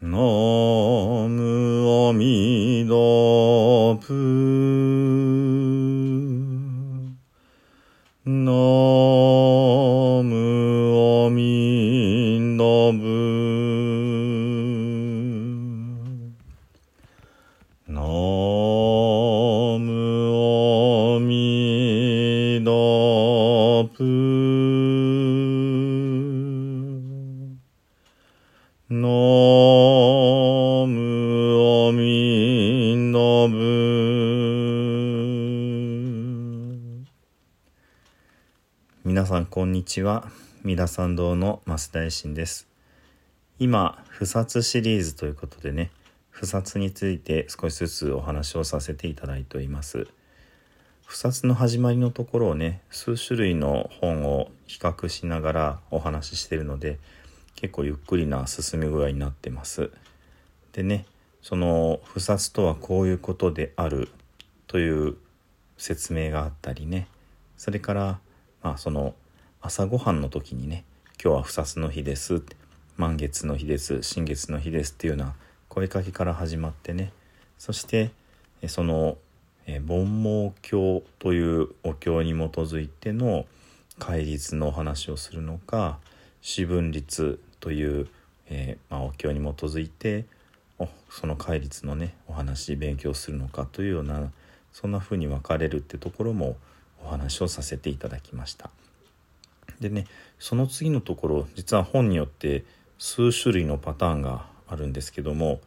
[0.00, 0.10] ナ
[1.26, 2.94] ムアミダ
[4.00, 4.14] プ
[8.24, 8.52] ナ
[10.22, 10.36] ム
[11.26, 12.62] アミダ
[12.96, 13.02] ブ
[17.88, 18.00] ナ
[19.80, 19.82] ム
[21.16, 22.70] アミダ
[23.96, 24.87] プ
[39.28, 40.26] さんこんにちは。
[40.64, 42.66] 三田参道の増大臣です。
[43.58, 45.90] 今不殺シリーズということでね
[46.30, 50.08] 不殺について少しずつお話をさせていただいております。
[51.04, 56.98] 不殺の始まりのところをね数種類の本を比較しながらお話ししてるので
[57.54, 59.90] 結構ゆっくりな進み具合になってます。
[60.72, 61.04] でね
[61.42, 64.08] その不殺とはこういうことである
[64.68, 65.16] という
[65.76, 67.08] 説明があったりね
[67.58, 68.20] それから
[68.68, 69.14] まあその
[69.62, 72.42] 朝ごはんの時にね今日は不殺の日です
[72.98, 75.34] 満月の日です新月の日ですっていうような
[75.70, 77.10] 声かけから始まってね
[77.56, 78.10] そして
[78.66, 79.16] その
[79.86, 83.46] 盆毛経というお経に基づいての
[83.98, 85.96] 戒律のお話をするのか
[86.42, 88.06] 四分律という、
[88.50, 90.26] えーまあ、お経に基づいて
[91.08, 94.30] その戒律のねお話勉強するのかというような
[94.74, 96.58] そんな風に分かれるってところも
[97.04, 98.70] お話をさせていただきました。
[99.80, 100.06] でね
[100.38, 102.64] その次のところ実は本によって
[102.98, 105.60] 数種類のパターンがあるんですけども、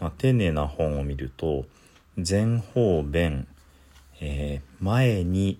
[0.00, 1.66] まあ、丁寧な本を見ると
[2.16, 3.46] 前方弁、
[4.20, 5.58] えー前に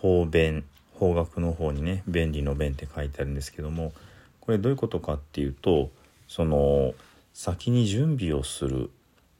[0.00, 3.92] 方便方角の方にね便利の便って書いてあるんですけども
[4.40, 5.90] これどういうことかっていうと
[6.26, 6.94] その
[7.32, 8.90] 先に準備をする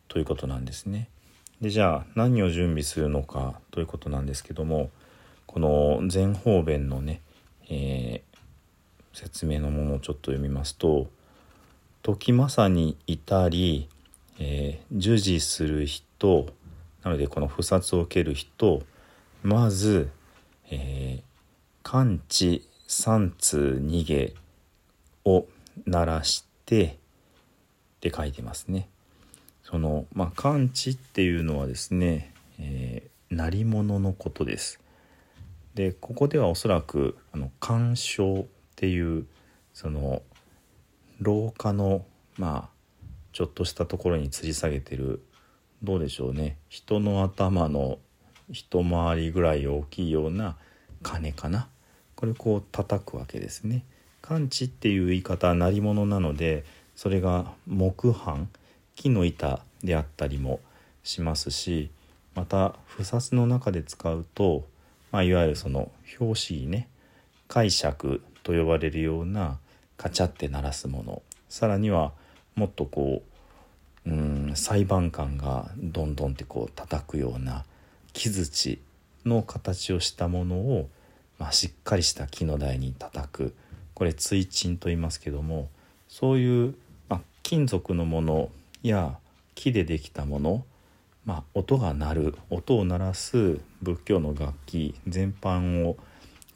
[0.06, 1.08] ということなんですね。
[1.60, 4.90] でじゃあ何を準備するのかということなんですけども
[5.48, 7.20] この前方弁のね、
[7.68, 8.28] えー
[9.14, 11.10] 説明のものをちょっと読みますと
[12.04, 13.88] 「時まさにいたり、
[14.38, 16.46] えー従事する人
[17.02, 18.82] なのでこの不殺を受ける人
[19.42, 20.10] まず、
[20.70, 21.22] えー
[21.82, 24.34] 完治三通逃げ
[25.24, 25.46] を
[25.86, 26.90] 鳴らしてっ
[28.00, 28.88] て書いてますね。
[29.64, 34.80] そのまあ完治っていうのはですね、えー鳴り物のことです。
[35.78, 39.26] でここではおそらくあの鑑賞っていう
[39.72, 40.22] その
[41.20, 42.04] 廊下の
[42.36, 42.68] まあ
[43.32, 45.22] ちょっとしたところに吊り下げてる
[45.84, 48.00] どうでしょうね人の頭の
[48.50, 50.56] 一回りぐらい大きいような
[51.04, 51.68] 鐘かな
[52.16, 53.84] これこう叩くわけですね。
[54.20, 56.64] 完治っていう言い方は鳴り物なので
[56.96, 58.48] それが木版
[58.96, 60.58] 木の板であったりも
[61.04, 61.92] しますし
[62.34, 64.66] また不殺の中で使うと、
[65.10, 66.88] まあ、いわゆるその表紙ね
[67.46, 69.58] 解釈と呼ばれるような
[69.96, 71.22] カチャって鳴らすもの。
[71.48, 72.12] さらには
[72.54, 73.22] もっとこ
[74.06, 77.64] ううん裁判官がどんどんってこう叩くような
[78.12, 78.80] 木槌
[79.24, 80.88] の形をしたものを、
[81.38, 83.54] まあ、しっかりした木の台に叩く。
[83.94, 85.68] これ追鎮と言いますけども
[86.08, 86.74] そういう、
[87.08, 88.50] まあ、金属のもの
[88.82, 89.18] や
[89.56, 90.64] 木でできたもの、
[91.28, 95.98] まあ、音が鳴る音を鳴らす仏教の楽器全般を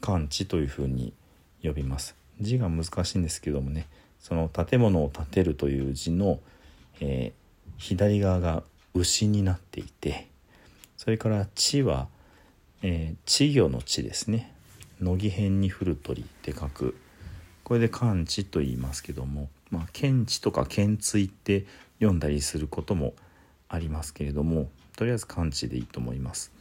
[0.01, 1.13] 感知というふうに
[1.61, 2.15] 呼びます。
[2.41, 3.85] 字が難しいんですけどもね
[4.19, 6.39] その建物を建てるという字の、
[6.99, 7.43] えー
[7.77, 8.63] 左側が
[8.93, 10.27] 牛になっていて
[10.95, 12.07] それから「地」は、
[12.81, 14.51] えー稚魚の地ですね。
[14.99, 16.95] 乃木辺に降る鳥って書く。
[17.63, 21.67] これで漢地と言いますけどもまあ検地とか検追って
[21.99, 23.13] 読んだりすることも
[23.73, 26.51] ありますけれどもとりあえず漢地でいいと思います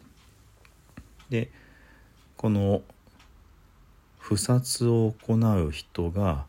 [1.29, 1.51] で
[2.37, 2.83] この
[4.19, 6.47] 不殺を行う人が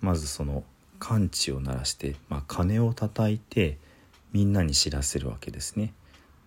[0.00, 0.62] まずその
[1.00, 3.78] 完治を鳴らして、まあ、鐘を叩いて
[4.32, 5.92] みんなに知らせるわけですね。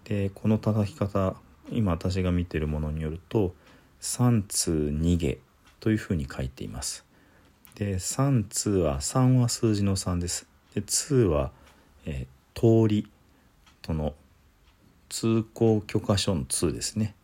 [0.06, 1.36] でこの叩き方
[1.72, 3.54] 今私が見てるものによると
[4.00, 5.40] 「三通逃げ」
[5.80, 7.06] というふうに書いています。
[7.76, 10.48] で三通は3は数字の3です。
[10.74, 11.52] で通は、
[12.06, 13.10] えー通り
[13.86, 14.14] その
[15.10, 17.16] 通行許可書の通ですね。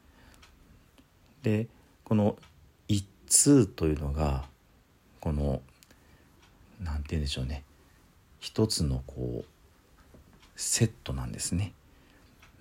[1.43, 1.67] で
[2.03, 2.37] この
[2.87, 4.45] 一通というのが
[5.19, 5.61] この
[6.81, 7.63] なんて言うんでしょうね
[8.39, 9.45] 一つのこう
[10.55, 11.73] セットなんですね。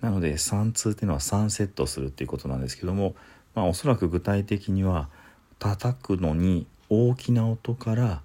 [0.01, 3.15] なので3通っていうのは3セットするっていうことなんですけども、
[3.55, 5.09] まあ、おそらく具体的には
[5.57, 8.21] 叩くのに大きな音から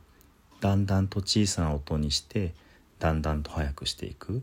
[0.60, 2.52] だんだんと小さな音にして
[2.98, 4.42] だんだんと速くしていく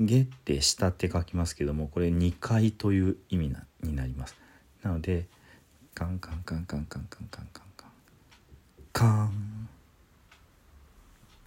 [0.00, 4.36] げ」って下って書きますけどもこれ2回という意味なになります
[4.82, 5.26] なので
[5.94, 7.64] カンカンカンカンカンカンカンカンカン
[8.92, 9.68] カン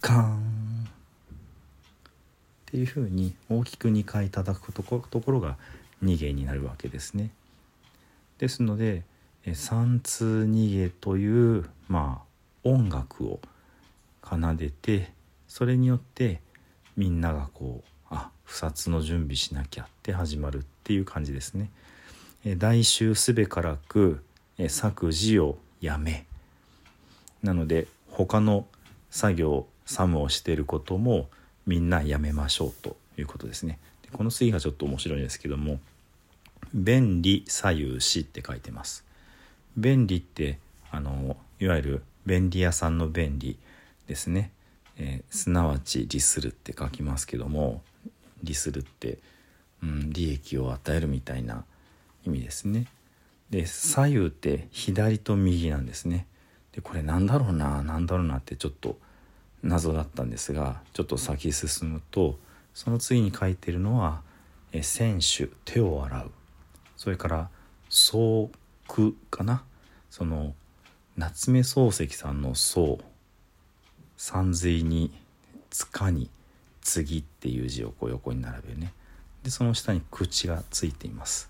[0.00, 0.88] カン
[2.68, 5.56] っていうふうに大きく2回叩くとこところが
[6.02, 7.30] 逃げになるわけですね。
[8.38, 9.04] ですので
[9.54, 13.40] 三通逃げというまあ音楽を
[14.22, 15.12] 奏でて
[15.46, 16.42] それによって
[16.96, 17.90] みんながこう
[18.48, 21.68] 不殺の準備しなきゃって始まるっていう感じですね。
[22.46, 24.24] え大衆すべからく
[24.68, 26.24] 作事をやめ
[27.42, 28.66] なので他の
[29.10, 31.28] 作業作務をしていることも
[31.66, 33.78] みんなやめましょうということですね。
[34.02, 35.78] でこの次がちょっと面白いんですけども
[36.72, 39.04] 「便利左右し」って書いてます。
[39.76, 40.58] 便利って
[40.90, 43.58] あのいわゆる便利屋さんの便利
[44.06, 44.52] ですね、
[44.96, 47.82] えー、すなわち利するって書きますけども
[48.42, 49.18] 利するって、
[49.82, 51.64] うん、利益を与えるみたいな
[52.24, 52.86] 意味ですね。
[53.50, 56.26] で左右って左と右なんですね。
[56.72, 58.98] でこれなんだろうな何だろうなってちょっと
[59.62, 62.38] 謎だったんですがちょっと先進むと
[62.74, 64.22] その次に書いてるのは
[64.72, 66.30] 「え選手手を洗う」
[66.96, 67.50] それから
[67.88, 68.50] 「総
[68.86, 69.64] 句」かな
[70.10, 70.54] その
[71.16, 73.00] 夏目漱石さんの「宋」
[74.16, 75.12] 三髄に
[75.70, 76.30] 「塚に
[76.88, 78.92] 「次」っていう字をこう横に並べるね。
[79.42, 81.48] でその下に口がついています、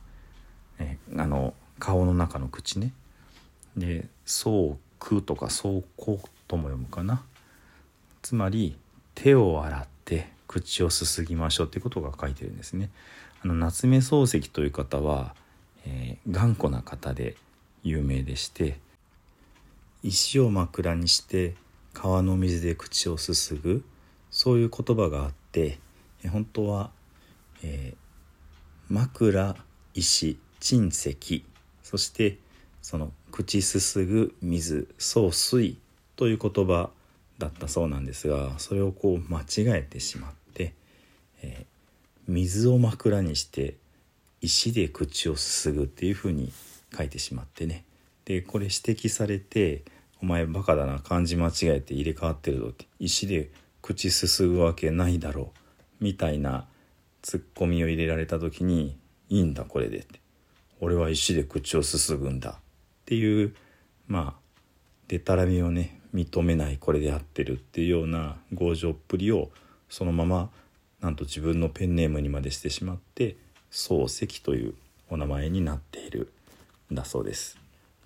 [0.79, 2.93] えあの顔の中の口ね。
[3.77, 7.23] で「宋句」とか「宋子」とも読むかな。
[8.21, 8.77] つまり
[9.15, 12.91] 手を洗って口をすすぎましょうっていうことが書いてるんですね。
[13.43, 15.35] あの夏目漱石という方は、
[15.87, 17.37] えー、頑固な方で
[17.85, 18.81] 有名でして
[20.03, 21.55] 石を枕にして
[21.93, 23.85] 川の水で口をすすぐ
[24.31, 25.79] そういう言葉があって
[26.31, 26.91] 本当は、
[27.63, 29.57] えー、枕
[29.95, 31.45] 石沈石
[31.83, 32.39] そして
[32.83, 35.79] その口すすぐ水総水
[36.17, 36.91] という言葉
[37.39, 40.75] だったそうなんですがそれをこう間違えてしまって、
[41.43, 41.65] えー、
[42.27, 43.77] 水を枕にして
[44.41, 46.53] 石で口をすすぐっていうふうに
[46.97, 47.85] 書いてしまってね。
[48.25, 49.83] でこれ指摘されて
[50.21, 53.51] 「お前バカだな漢字間違えて入れ替わってるぞ」って「石で
[53.89, 55.59] 口すすぐわけないだろう」
[56.05, 56.69] みたいな
[57.23, 58.99] ツッコミを入れられた時に
[59.31, 60.21] 「いいんだこれで」って
[60.81, 62.55] 「俺は石で口をすすぐんだ」っ
[63.07, 63.55] ていう
[64.07, 64.41] まあ
[65.09, 69.51] でたらめをね認めないこれで合ってるっていうような強情っぷりを
[69.89, 70.51] そのまま
[71.01, 73.37] なんと自分のペンネームにまでしてしまって
[73.71, 74.75] 漱石という
[75.09, 76.31] お名前になっている
[76.93, 77.57] んだそうです。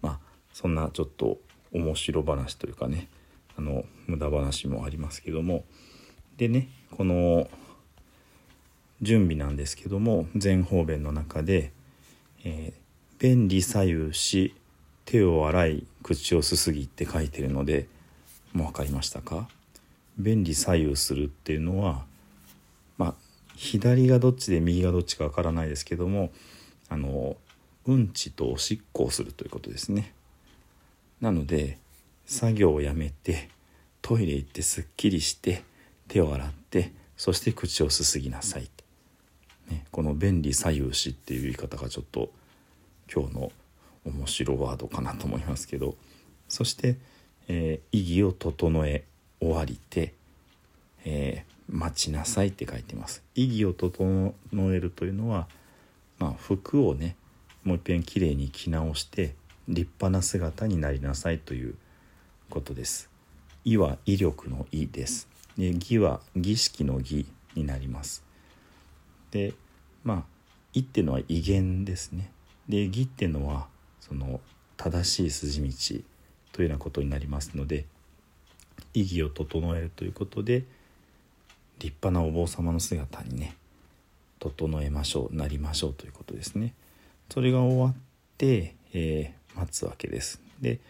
[0.01, 0.21] まあ
[0.53, 1.41] そんなちょっと
[1.73, 3.09] 面白話というかね
[3.57, 5.65] あの無駄話もありますけども
[6.37, 7.49] でねこの
[9.01, 11.73] 準備なんですけども全方便の中で
[12.45, 14.55] 「えー、便利左右し
[15.05, 17.89] 手を洗い口をすすぎって書いてるので
[18.53, 19.49] もう分かりましたか？
[20.19, 22.05] 便利左右するっていうのは
[22.99, 23.15] まあ
[23.57, 26.31] 左がどっちで右がどっちか分からないですけども
[26.89, 27.37] あの
[27.87, 30.15] うんちとおしっこをするということですね。
[31.21, 31.79] なので
[32.27, 33.49] 作業をやめて
[34.01, 35.63] トイレ行ってすっきりして
[36.09, 38.69] 手を洗ってそして口をすすぎなさい、
[39.71, 42.33] ね、この「便利左右し」っていう言い方がちょっと
[43.13, 43.53] 今日の
[44.05, 45.97] 面白ワードかなと思いますけど
[46.49, 46.97] そして、
[47.49, 49.05] えー、意義を整え
[49.41, 50.15] 終わりて、
[51.05, 53.23] えー、待ちなさいって書いてます。
[53.35, 54.35] 意義を整
[54.73, 55.49] えるというのは、
[56.19, 57.17] まあ、服をね
[57.65, 59.35] もう一遍きれいに着直して
[59.69, 61.75] 立派な姿になりなさいという
[62.53, 63.09] ことです
[63.65, 68.23] 意は威力の意ですで義は儀式の儀になります
[69.31, 69.55] で
[70.05, 70.23] まあ
[70.75, 72.31] 意っていうのは威厳ですね
[72.69, 73.67] で義っていうのは
[74.01, 74.41] その
[74.77, 76.05] 正しい筋道
[76.53, 77.87] というようなことになりますので
[78.93, 80.65] 意義を整えるということで
[81.79, 83.57] 立派なお坊様の姿にね
[84.39, 86.75] 整えましょうなりましょうということですね。
[87.31, 87.95] それが終わっ
[88.37, 90.41] て、えー、待つわけです。
[90.61, 90.81] で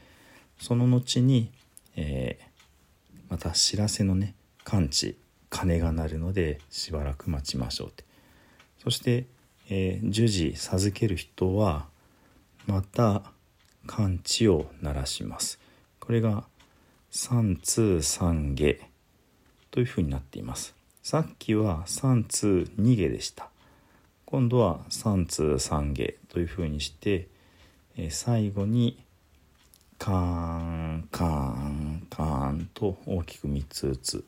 [0.62, 1.50] その後に、
[1.96, 5.18] えー、また知らせのね完治
[5.50, 8.04] 鐘が鳴るのでしばらく待ちましょうって。
[8.78, 9.26] そして、
[9.68, 11.86] えー、樹時授ける人は
[12.68, 13.24] また
[13.88, 15.58] 完治を鳴らします。
[15.98, 16.44] これが
[17.10, 18.78] 三通三下
[19.72, 20.76] というふうになっています。
[21.02, 23.50] さっきは三通二下でした。
[24.26, 27.26] 今度は三通三下というふうにして、
[27.96, 29.02] えー最後に
[30.02, 34.20] カーンカーンカーンと大きく3つ打つっ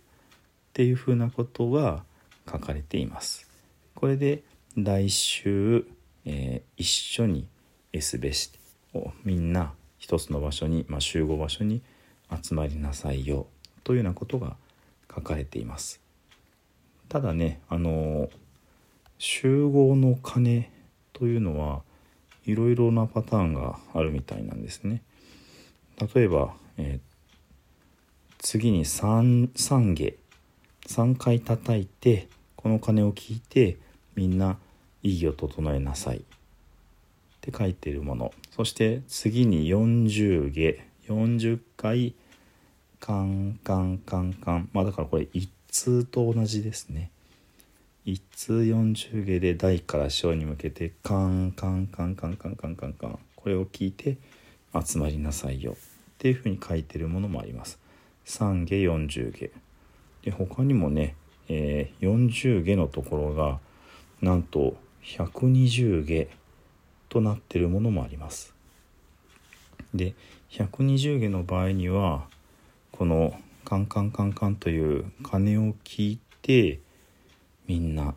[0.73, 2.05] ていうふうなことが
[2.49, 3.51] 書かれています。
[3.97, 4.45] これで
[4.77, 5.85] 来週、
[6.27, 7.49] えー一緒に
[7.93, 8.53] S べし
[8.95, 11.83] をみんな一つの場所に、まあ、集合場所に
[12.41, 13.49] 集まりなさいよ
[13.83, 14.55] というようなことが
[15.13, 16.01] 書かれています。
[17.09, 18.31] ただねあの
[19.19, 20.71] 集合の鐘
[21.13, 21.83] というのは
[22.47, 25.03] いろいろなパターンがあるみたいなんですね。
[26.01, 27.15] 例えば、えー
[28.45, 30.15] 次に 3, 3下。
[30.87, 33.79] 3回叩いてこの鐘を聞いて
[34.17, 34.59] みんな
[35.03, 36.19] 意義を整えなさい。
[36.19, 36.21] っ
[37.41, 38.35] て書いてるもの。
[38.51, 40.79] そして次に40下。
[41.09, 42.15] 40回
[43.01, 44.69] カンカンカンカン。
[44.75, 47.11] まあだからこれ一通と同じですね。
[48.05, 53.19] 一通40下で大から小に向けてカンカンカンカンカンカンカンカン。
[53.37, 54.19] これを聞いて
[54.83, 55.73] 集まりなさいよ。
[55.73, 55.77] っ
[56.19, 57.79] ていうふうに書いてるものもあります。
[58.27, 59.51] 3下40下。
[60.23, 61.17] で他にもね、
[61.49, 63.59] えー40下のところが
[64.23, 66.29] なんと120下
[67.09, 68.55] となってるものもあります。
[69.95, 70.15] で
[70.51, 72.27] 120下の場合には
[72.91, 76.81] このカンカンカンカンという鐘を聞いて
[77.67, 78.15] みんな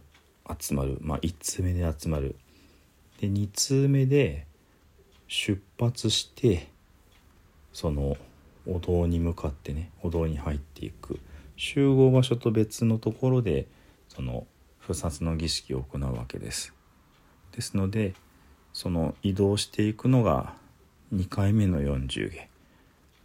[0.59, 0.97] 集まる。
[1.01, 2.35] まあ1通目で集まる。
[3.19, 4.45] で2通目で
[5.27, 6.67] 出発して
[7.73, 8.17] その
[8.65, 11.19] お堂に向かってねお堂に入っていく。
[11.57, 13.65] 集合場所と別のところで
[14.09, 14.45] その
[14.79, 16.73] 不殺の儀式を行うわけです。
[17.51, 18.13] ですので
[18.73, 20.53] その移動していくのが
[21.13, 22.47] 2回目の40下。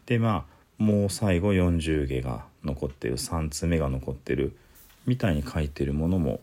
[0.07, 4.57] でまあもう最後40下が残ってる3つ目が残ってる
[5.07, 6.41] みたいに書いてるものも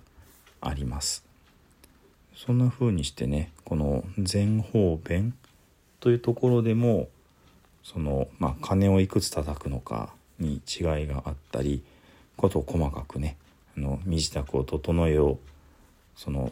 [0.62, 1.26] あります。
[2.36, 5.34] そんな風にしてねこの前方弁
[6.00, 7.10] というところでも
[7.84, 11.84] そのまあ鐘をいくつ叩くのかに違いがあったり
[12.38, 13.38] ことを細かくね
[13.78, 15.38] あの身支度を整えよう
[16.16, 16.52] その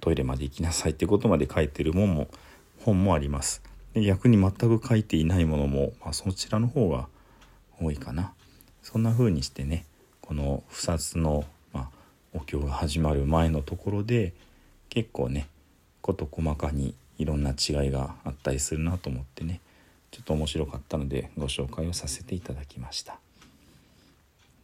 [0.00, 2.28] トイレまで行きなさいってことまで書いてるもんも
[2.84, 3.62] 本もあります。
[3.94, 7.08] で逆に全く書いていないものも、まあ、そちらの方が
[7.80, 8.32] 多いかな。
[8.82, 9.86] そんな風にしてね
[10.20, 11.88] この不殺の、まあ、
[12.34, 14.34] お経が始まる前のところで
[14.90, 15.48] 結構ね
[16.02, 19.60] 事細かにいろんな違いがあったりするなと思ってね。
[20.10, 23.18] ちょっと面白かったのでご紹介をさせていただきました。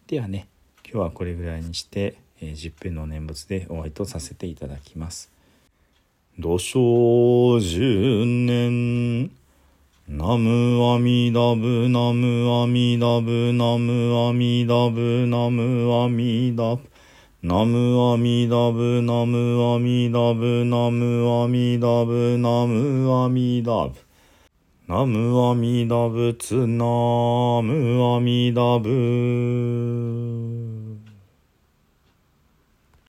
[0.06, 0.46] ではね
[0.84, 5.30] 今日はこれぐらいにして、え10編の念仏でお会いとさせていただきます。
[6.38, 9.30] 土生十年。
[10.08, 16.82] ナムアミダブナムアミダブナムアミダブナムアミダブ
[17.42, 23.94] ナムアミダブナムアミダブナムアミダブナムアミダブ。
[24.86, 26.84] ナムアミダブツナ
[27.62, 30.39] ムアミダブ。